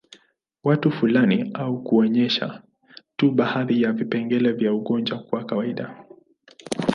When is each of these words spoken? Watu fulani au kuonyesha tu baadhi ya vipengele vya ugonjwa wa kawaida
Watu 0.63 0.91
fulani 0.91 1.51
au 1.53 1.83
kuonyesha 1.83 2.61
tu 3.17 3.31
baadhi 3.31 3.81
ya 3.81 3.91
vipengele 3.93 4.51
vya 4.51 4.73
ugonjwa 4.73 5.23
wa 5.31 5.45
kawaida 5.45 6.05